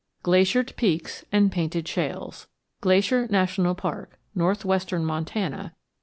XIII 0.01 0.23
GLACIERED 0.23 0.73
PEAKS 0.77 1.25
AND 1.31 1.51
PAINTED 1.51 1.87
SHALES 1.87 2.47
GLACIER 2.81 3.27
NATIONAL 3.27 3.75
PARK, 3.75 4.17
NORTHWESTERN 4.33 5.05
MONTANA. 5.05 5.75